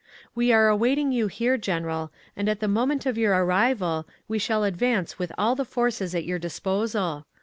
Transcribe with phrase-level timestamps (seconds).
[0.33, 4.63] "We are awaiting you here, General, and at the moment of your arrival, we shall
[4.63, 7.27] advance with all the forces at our disposal.